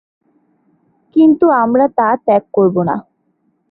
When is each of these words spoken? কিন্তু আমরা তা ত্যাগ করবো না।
কিন্তু 1.15 1.45
আমরা 1.63 1.85
তা 1.97 2.07
ত্যাগ 2.25 2.43
করবো 2.53 2.81
না। 2.83 2.95